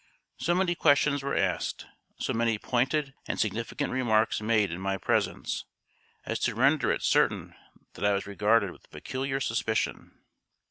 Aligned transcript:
So 0.39 0.55
many 0.55 0.73
questions 0.73 1.21
were 1.21 1.37
asked, 1.37 1.85
so 2.17 2.33
many 2.33 2.57
pointed 2.57 3.13
and 3.27 3.39
significant 3.39 3.93
remarks 3.93 4.41
made 4.41 4.71
in 4.71 4.81
my 4.81 4.97
presence, 4.97 5.65
as 6.25 6.39
to 6.39 6.55
render 6.55 6.91
it 6.91 7.03
certain 7.03 7.53
that 7.93 8.03
I 8.05 8.13
was 8.15 8.25
regarded 8.25 8.71
with 8.71 8.89
peculiar 8.89 9.39
suspicion. 9.39 10.17